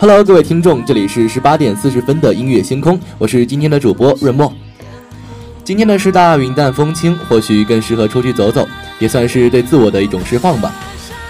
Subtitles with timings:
[0.00, 4.52] Hello，各位听众，这里是十八点四十分的音乐星空，我是今天的主播润墨。
[5.62, 8.66] 今天呢是大云淡风轻，或许更适合出去走走，
[8.98, 10.74] 也算是对自我的一种释放吧。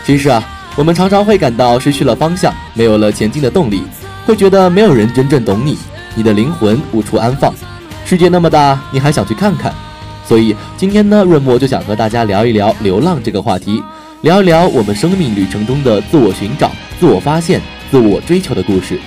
[0.06, 0.42] 其实啊，
[0.74, 3.82] 我们常常会感到失去了方向，没有了前进的动力，
[4.24, 5.76] 会觉得没有人真正懂你，
[6.14, 7.52] 你的灵魂无处安放。
[8.04, 9.72] 世界那么大，你还想去看看？
[10.24, 13.82] 所以今天呢，润墨就想和大家聊一聊流浪这个话题，
[14.22, 17.60] 聊一聊我们生命旅程中的自我寻找、自我发现。
[17.90, 18.98] 自我追求的故事。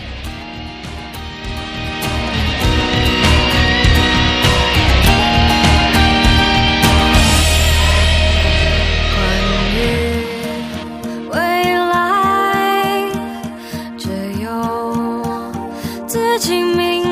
[16.08, 17.05] 自己明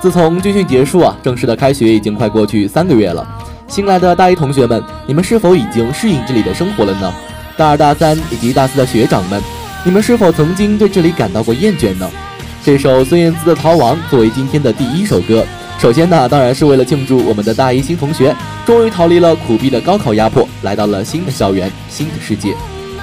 [0.00, 3.26] 自从军训结束啊，正式的开学已经快过去三个月了。
[3.68, 7.12] 新来的大一同学们，你们是否已经适应这里的生活了呢？
[7.56, 9.42] 大二、大三以及大四的学长们，
[9.84, 12.08] 你们是否曾经对这里感到过厌倦呢？
[12.62, 15.46] 这首孙燕姿的《逃亡》作为今天的第一首歌，
[15.78, 22.54] 首先呢，当然是为了庆祝我们的大一新同学终于逃离了苦逼的高考压迫，来到了新的校园、新的世界。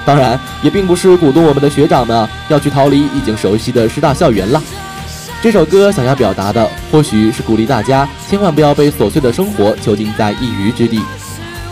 [0.06, 4.62] 当然，也并不是鼓动我们的学长们要去逃离已经熟悉的师大校园了。
[5.42, 11.02] 这首歌想要表达的，或许是鼓励大家千万不要被琐碎的生活囚禁在一隅之地。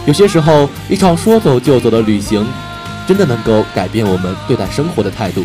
[0.07, 2.45] 有些时候，一场说走就走的旅行，
[3.07, 5.45] 真的能够改变我们对待生活的态度。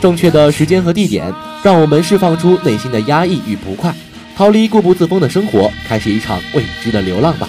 [0.00, 1.32] 正确的时间和地点，
[1.66, 3.92] 让我们释放出内心的压抑与不快，
[4.36, 7.48] 逃离固步自封的生活，开始一场未知的流浪吧。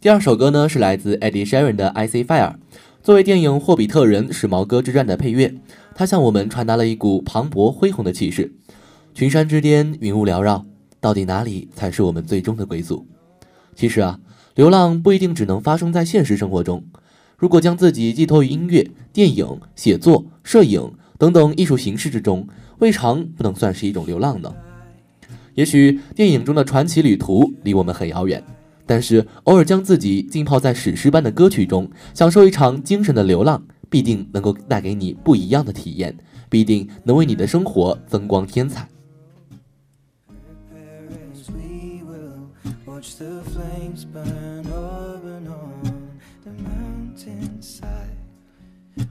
[0.00, 2.52] 第二首歌呢是来自 Eddie Sheeran 的《I See Fire》，
[3.02, 5.52] 作为电影《霍比特人：时髦哥之战》的配乐，
[5.96, 8.52] 它向我们传达了一股磅礴恢宏的气势。
[9.12, 10.64] 群山之巅，云雾缭绕，
[11.00, 13.04] 到底哪里才是我们最终的归宿？
[13.74, 14.20] 其实啊，
[14.54, 16.84] 流浪不一定只能发生在现实生活中。
[17.36, 22.46] 如果将自己寄托于音乐、电影、写作、摄影，等等艺术形式之中，
[22.78, 24.54] 未尝不能算是一种流浪呢。
[25.54, 28.42] 也许电影中的传奇旅途离我们很遥远，
[28.86, 33.60] 但是偶尔将自己浸泡在史诗般的歌曲中，享受一场精神的流浪，
[33.90, 36.16] 必定能够带给你不一样的体验，
[36.48, 38.88] 必定能为你的生活增光添彩。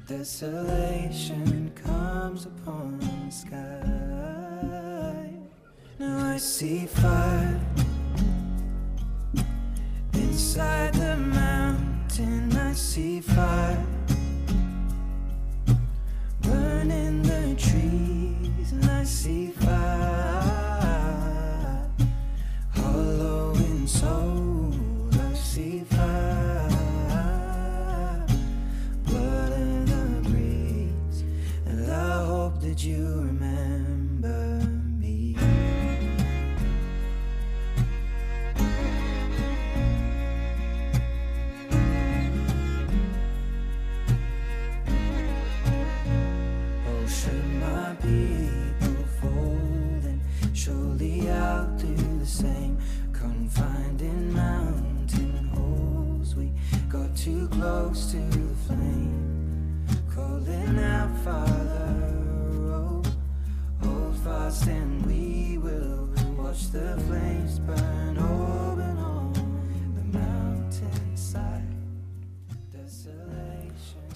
[0.08, 5.34] Desolation comes upon the sky.
[6.00, 7.60] Now I see fire
[10.14, 12.56] inside the mountain.
[12.56, 13.86] I see fire
[16.40, 20.87] burning the trees, and I see fire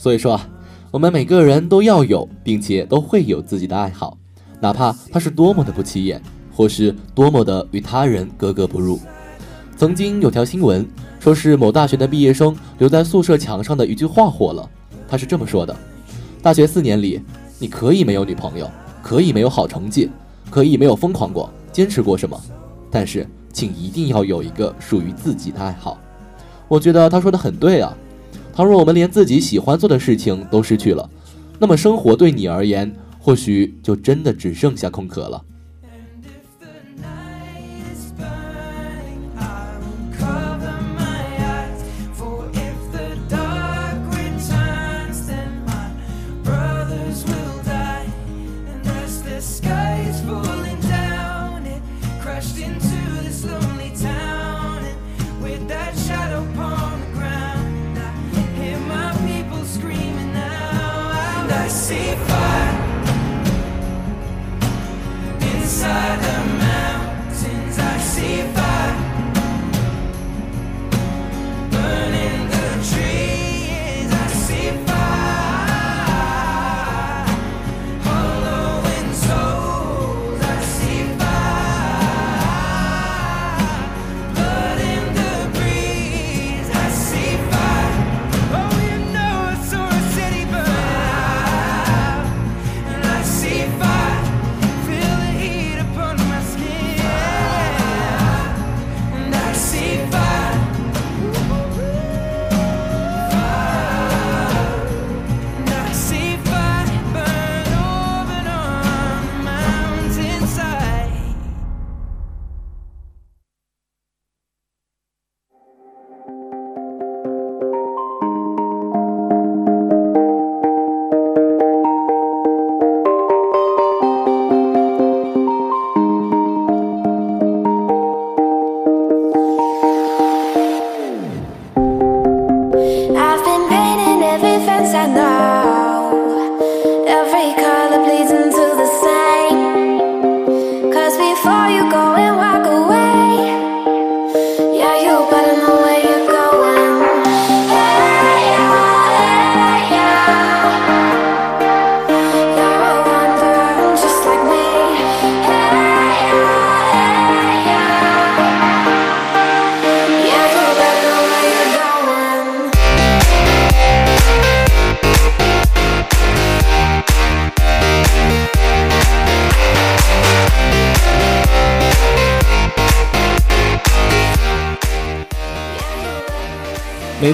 [0.02, 0.50] 所以说啊，
[0.90, 4.18] 我们每个人都要有，并且都会有自己的爱好，
[4.60, 6.20] 哪怕它是多么的不起眼，
[6.52, 9.00] 或是多么的与他人格格不入。
[9.78, 10.84] 曾经有条新闻，
[11.20, 14.68] 说是某大学的毕业生留在宿舍墙上的一句话火了。
[15.08, 15.76] 他是这么说的：
[16.42, 17.22] 大学四年里，
[17.60, 18.68] 你可以没有女朋友，
[19.04, 20.10] 可以没有好成绩，
[20.50, 22.42] 可以没有疯狂过、坚持过什么，
[22.90, 26.00] 但是请一定要有一个属于自己的爱好。
[26.68, 27.96] 我觉得他说的很对啊。
[28.54, 31.10] 倘若我们连自己喜欢做的事情都失去了，
[31.58, 35.42] 那么生活对你而言，或许就真的只剩下空壳了。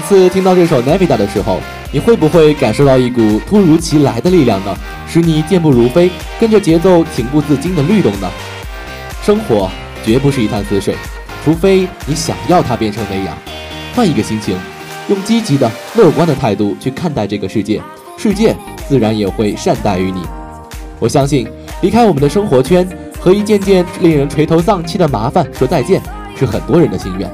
[0.08, 1.60] 次听到这首《Navida》的时候，
[1.92, 4.74] 你会不会感受到一股突如其来的力量呢？
[5.06, 6.10] 使你健步如飞，
[6.40, 8.30] 跟着节奏情不自禁的律动呢？
[9.22, 9.70] 生活
[10.02, 10.94] 绝不是一潭死水，
[11.44, 13.36] 除非你想要它变成那样。
[13.94, 14.56] 换一个心情，
[15.08, 17.78] 用积极的、乐观的态度去看待这个世界，
[18.16, 18.56] 世界
[18.88, 20.22] 自然也会善待于你。
[20.98, 21.46] 我相信，
[21.82, 22.88] 离开我们的生活圈，
[23.20, 26.00] 和一件件令人垂头丧气的麻烦说再见，
[26.34, 27.30] 是很多人的心愿。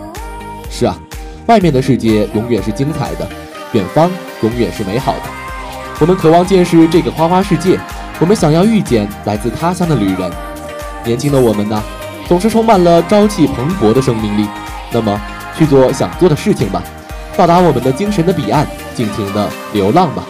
[0.68, 0.98] 是啊。
[1.46, 3.28] 外面的世界永远是精彩的，
[3.72, 4.10] 远方
[4.42, 5.22] 永远是美好的。
[6.00, 7.78] 我们渴望见识这个花花世界，
[8.18, 10.30] 我们想要遇见来自他乡的旅人。
[11.04, 11.82] 年轻的我们呢，
[12.26, 14.48] 总是充满了朝气蓬勃的生命力。
[14.90, 15.20] 那么，
[15.56, 16.82] 去做想做的事情吧，
[17.36, 20.24] 到达我们的精神的彼岸，尽情的流浪吧。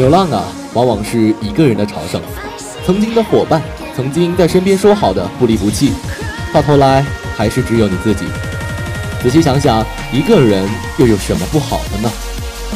[0.00, 2.22] 流浪啊，往往是一个人的朝圣。
[2.86, 3.60] 曾经的伙伴，
[3.94, 5.92] 曾经在身边说好的不离不弃，
[6.54, 7.04] 到头来
[7.36, 8.24] 还是只有你自己。
[9.22, 10.66] 仔细想想，一个人
[10.96, 12.10] 又有什么不好的呢？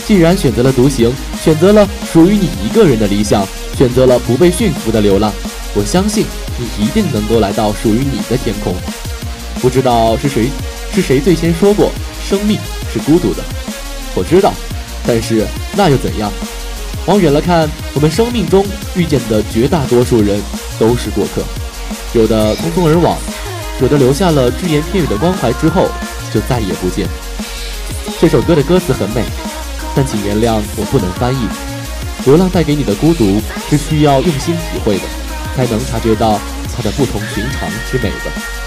[0.05, 1.11] 既然选择了独行，
[1.43, 3.43] 选择了属于你一个人的理想，
[3.75, 5.33] 选择了不被驯服的流浪，
[5.75, 6.27] 我相信
[6.59, 8.75] 你一定能够来到属于你的天空。
[9.63, 10.51] 不知道是谁
[10.93, 11.91] 是谁最先说过，
[12.23, 12.59] 生命
[12.93, 13.43] 是孤独的。
[14.15, 14.53] 我知道，
[15.07, 16.31] 但是那又怎样？
[17.07, 18.65] 往远了看，我们生命中
[18.97, 20.41] 遇见的绝大多数人
[20.79, 21.43] 都是过客，
[22.15, 23.19] 有的匆匆而往，
[23.81, 25.89] 有的留下了只言片语的关怀之后
[26.33, 27.07] 就再也不见。
[28.19, 29.23] 这首歌的歌词很美，
[29.95, 31.47] 但请原谅我不能翻译。
[32.25, 35.03] 流浪带给你的孤独是需要用心体会的，
[35.55, 36.41] 才能察觉到
[36.75, 38.64] 它的不同寻常之美的。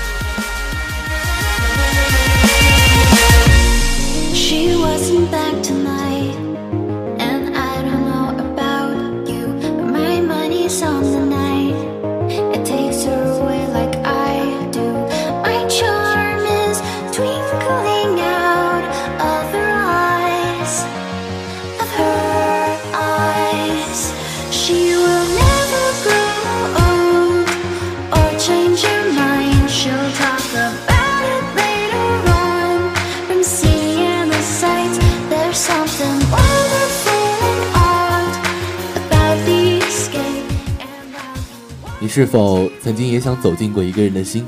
[42.17, 44.43] 是否曾经也想走进过一个人的心，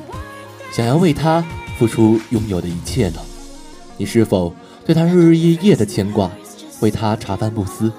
[0.73, 1.45] 想要为他
[1.77, 3.19] 付出拥有的一切呢？
[3.95, 4.51] 你是否
[4.83, 6.31] 对他日日夜夜的牵挂，
[6.79, 7.93] 为他茶饭不思？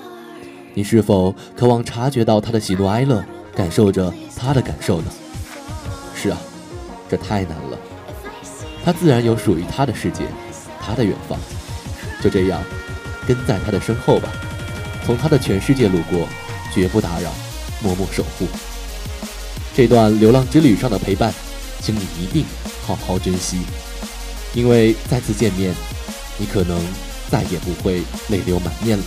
[0.75, 3.25] 你是否渴望察觉到他的喜怒哀乐，
[3.55, 5.13] 感受着他的感受呢？
[6.17, 6.39] 是啊，
[7.09, 7.79] 这太难了。
[8.85, 10.25] 他自然有属于他的世界，
[10.85, 11.39] 他的远方。
[12.21, 12.61] 就这样，
[13.25, 14.33] 跟在他的身后吧，
[15.07, 16.27] 从他的全世界路过，
[16.75, 17.31] 绝不打扰，
[17.85, 18.49] 默默守护。
[19.75, 21.33] 这段流浪之旅上的陪伴，
[21.81, 22.45] 请你一定
[22.87, 23.59] 好好珍惜，
[24.55, 25.75] 因为再次见面，
[26.39, 26.79] 你可能
[27.31, 29.05] 再也不会泪流满面了。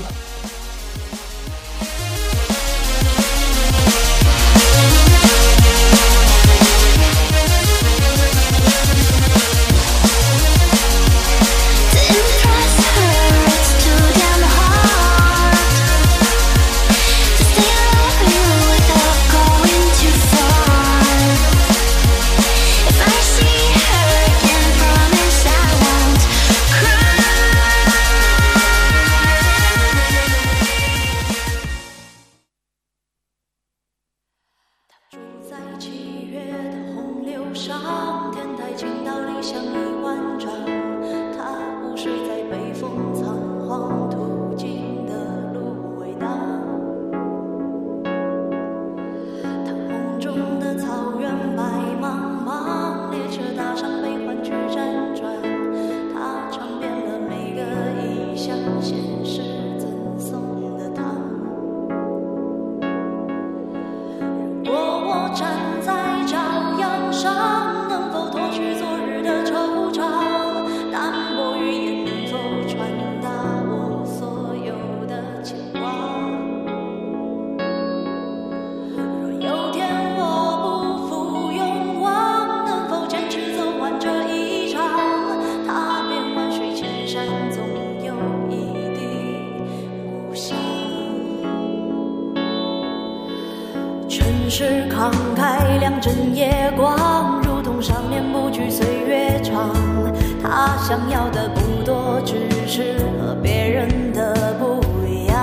[100.84, 105.38] 想要的不多，只是和别人的不一样。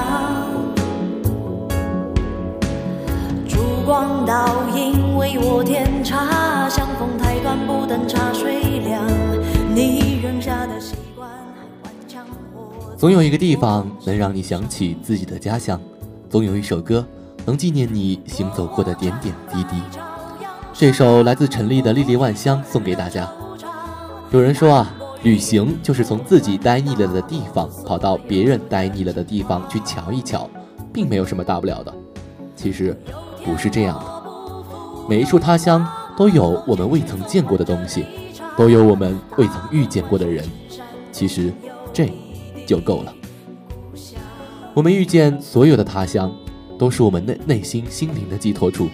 [3.48, 9.02] 烛光倒影为我添茶，相逢太短，不等茶水凉。
[9.74, 12.22] 你扔下的习惯还顽强。
[12.98, 15.80] 总有一个地方能让你想起自己的家乡，
[16.28, 17.02] 总有一首歌
[17.46, 19.82] 能纪念你行走过的点点滴滴。
[20.74, 23.26] 这首来自陈粒的《粒粒万香》送给大家。
[24.30, 30.48] 有人说啊，旅行就是从自己待腻了的地方跑到别人待腻了的地方去瞧一瞧，
[30.92, 31.94] 并没有什么大不了的。
[32.56, 32.98] 其实
[33.44, 38.06] 不是这样的，每一处他乡都有我们未曾见过的东西，
[38.56, 40.42] 都有我们未曾遇见过的人。
[41.12, 41.52] 其实
[41.92, 42.10] 这
[42.66, 43.14] 就够了。
[44.72, 46.32] 我们遇见所有的他乡，
[46.78, 48.88] 都是我们内内心心灵的寄托处。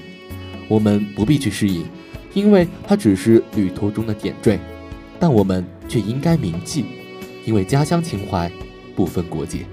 [0.68, 1.86] 我们不必去适应，
[2.34, 4.58] 因为它只是旅途中的点缀。
[5.20, 6.84] 但我们却应该铭记，
[7.44, 8.50] 因为家乡情怀
[8.94, 9.66] 不分国界。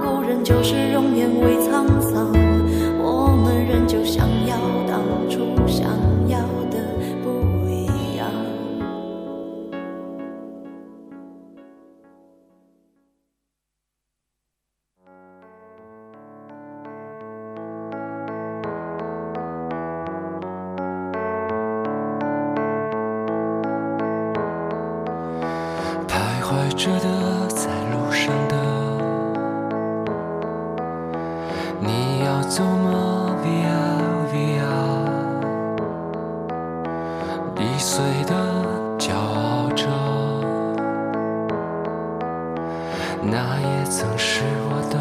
[0.00, 2.32] 故人旧时容颜未沧桑，
[3.02, 4.56] 我们仍旧想要
[4.88, 5.86] 当初想
[6.28, 6.38] 要
[6.70, 6.78] 的
[7.22, 8.26] 不一样。
[26.08, 28.54] 徘徊着的，在路上的，
[32.50, 33.78] 走吗？Via
[34.32, 34.74] Via，
[37.54, 38.34] 易碎的
[38.98, 39.86] 骄傲着，
[43.22, 44.98] 那那也曾是我的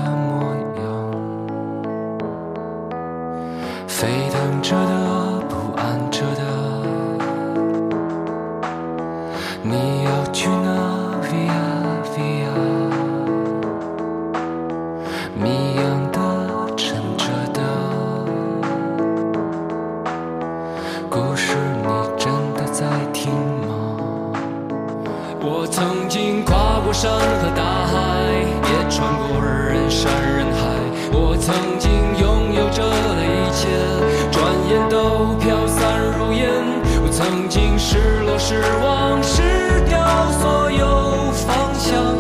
[38.50, 39.44] 失望，失
[39.88, 42.18] 掉所有方向，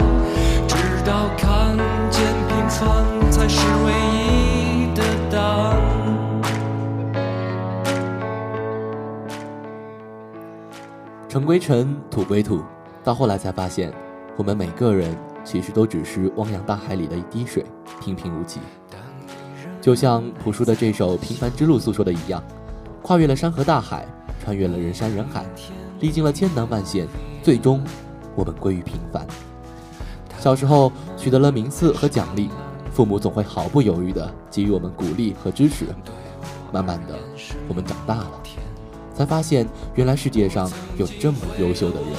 [0.67, 1.75] 直到看
[2.11, 5.81] 见平凡才是唯一的答案。
[11.27, 12.61] 尘归尘，土归土，
[13.03, 13.91] 到后来才发现，
[14.37, 17.65] 我们每个人其实都只是汪洋大海里的一滴水，
[17.99, 18.59] 平平无奇。
[19.81, 22.43] 就像朴树的这首《平凡之路》诉说的一样，
[23.01, 24.05] 跨越了山河大海，
[24.43, 25.43] 穿越了人山人海，
[25.99, 27.07] 历经了千难万险，
[27.43, 27.83] 最终
[28.35, 29.25] 我们归于平凡。
[30.39, 32.49] 小时候取得了名次和奖励，
[32.93, 35.87] 父母总会毫不犹豫地给予我们鼓励和支持。
[36.71, 37.19] 慢慢的，
[37.67, 38.31] 我们长大了。
[39.13, 42.09] 才发现，原来世界上有这么优秀的人，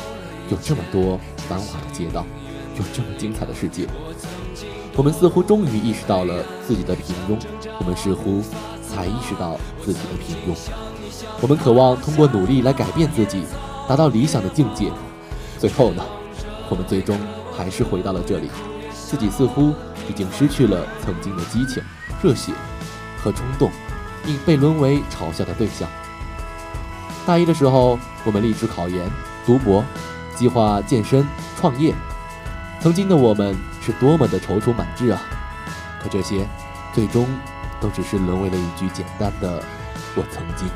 [0.51, 2.27] 有这么多繁华的街道，
[2.77, 3.87] 有这么精彩的世界。
[4.97, 7.39] 我们似乎终于意识到了自己的平庸，
[7.79, 8.43] 我们似乎
[8.87, 10.59] 才意识到自己的平庸。
[11.41, 13.45] 我们渴望通过努力来改变自己，
[13.89, 14.91] 达到理想的境界。
[15.59, 16.03] 最后呢，
[16.69, 17.19] 我们最终
[17.57, 18.51] 还是回到了这里，
[18.93, 19.75] 自己似乎
[20.09, 21.83] 已经失去了曾经的激情、
[22.23, 22.53] 热血
[23.23, 23.71] 和冲动，
[24.25, 25.89] 并被沦为嘲笑的对象。
[27.27, 29.11] 大一的时候，我们立志考研、
[29.45, 29.85] 读博，
[30.35, 31.27] 计划健身、
[31.61, 31.95] 创业。
[32.81, 35.21] 曾经的我们是多么的踌躇满志啊！
[36.03, 36.49] 可这些，
[36.95, 37.27] 最终
[37.79, 39.63] 都只是沦为了一句简单的
[40.17, 40.67] “我曾经”。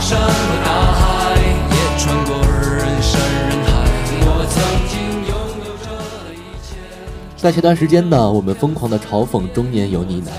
[0.00, 2.40] 过山和大海，也穿过。
[7.36, 10.32] 在前段时间呢，我们疯狂的嘲讽中年油腻男，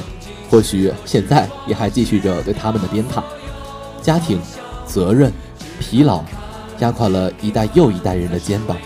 [0.49, 3.23] 或许现在也还继续着对他们的鞭挞。
[4.01, 4.39] 家庭、
[4.85, 5.31] 责任、
[5.79, 6.23] 疲劳，
[6.79, 8.77] 压垮了一代又一代人的肩膀，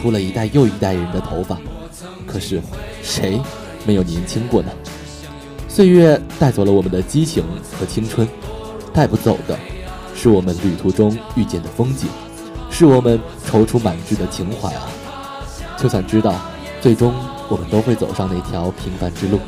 [0.00, 1.58] 秃了一代又一代人的头发。
[2.26, 2.60] 可是，
[3.02, 3.40] 谁
[3.84, 4.70] 没有年轻过呢？
[5.68, 7.44] 岁月带走了我们的激情
[7.78, 8.28] 和青春，
[8.92, 9.56] 带不走的，
[10.22, 12.06] 是我们旅途中遇见的风景，
[12.70, 13.18] 是我们
[13.50, 14.86] 踌躇满志的情怀啊！
[15.78, 16.34] 就算知道，
[16.78, 17.14] 最终
[17.48, 19.40] 我们都会走上那条平凡之路，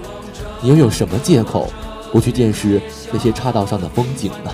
[0.63, 1.71] 你又有什么借口
[2.11, 2.81] 不去见识
[3.13, 4.51] 那些岔道上的风景呢？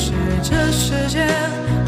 [0.00, 1.79] 是这世界。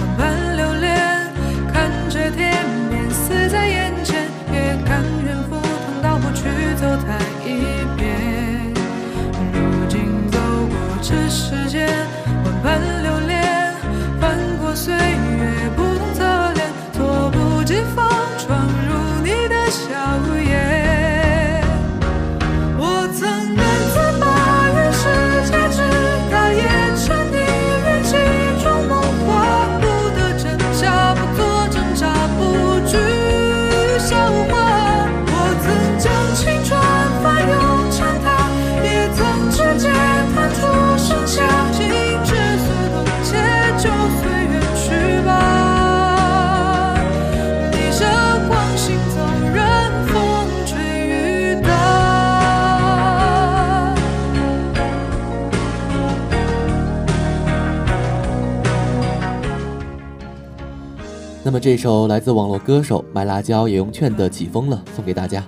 [61.44, 65.44] 那么这首来自网络歌手卖辣椒也用券的《起风了》送给大家，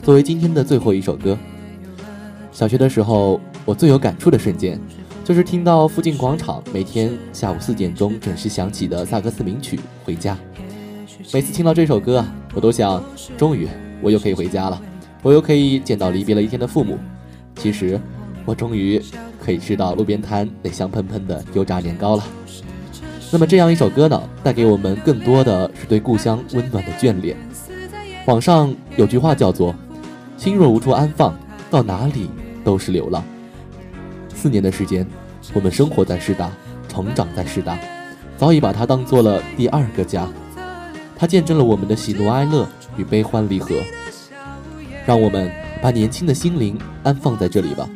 [0.00, 1.36] 作为今天的最后一首歌。
[2.52, 4.78] 小学的时候，我最有感触的瞬间，
[5.24, 10.34] 就是听到附近广场每天下午四点钟准时响起的萨克斯名曲《回家》。
[11.34, 13.02] 每次听到这首歌啊，我都想，
[13.36, 13.66] 终于
[14.00, 14.80] 我又可以回家了，
[15.22, 16.96] 我又可以见到离别了一天的父母。
[17.56, 18.00] 其实，
[18.44, 19.02] 我终于
[19.44, 22.22] 可以吃到路边摊那香喷喷的油炸年糕了。
[23.32, 27.34] 那么这样一首歌呢，带给我们更多的是对故乡温暖的眷恋。
[28.26, 29.74] 网上有句话叫做
[30.36, 31.34] “心若无处安放，
[31.70, 32.28] 到哪里
[32.62, 33.24] 都是流浪”。
[34.34, 35.06] 四年的时间，
[35.54, 36.52] 我们生活在师大，
[36.90, 37.78] 成长在师大，
[38.36, 40.28] 早已把它当做了第二个家。
[41.16, 42.68] 它见证了我们的喜怒哀乐
[42.98, 43.74] 与悲欢离合。
[45.06, 47.88] 让我们把年轻的心灵安放在这里吧，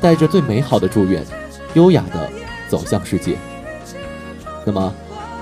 [0.00, 1.24] 带着最美好的祝愿，
[1.74, 2.30] 优雅的
[2.68, 3.36] 走向世界。
[4.64, 4.92] 那么，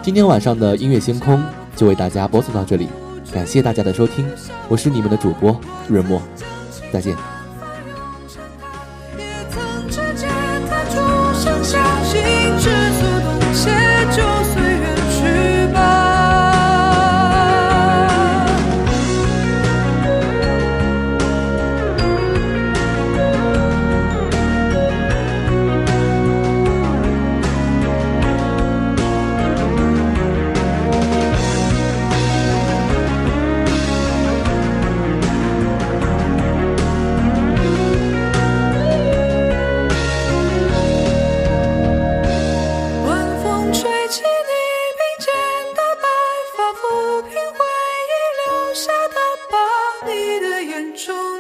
[0.03, 1.43] 今天晚上的音乐星空
[1.75, 2.89] 就为大家播送到这里，
[3.33, 4.29] 感谢大家的收听，
[4.69, 6.23] 我是你们的主播润墨，
[6.93, 7.38] 再见。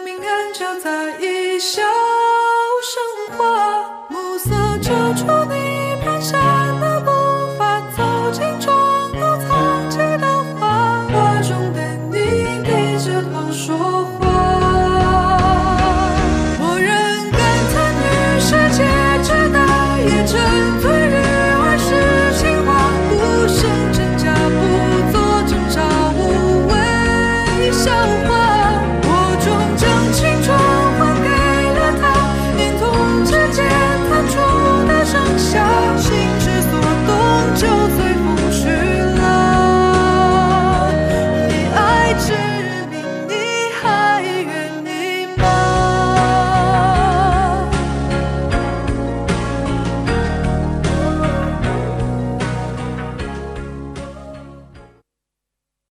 [0.04, 1.82] 明暗交杂一笑